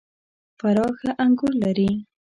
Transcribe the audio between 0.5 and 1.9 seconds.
فراه ښه انګور لري.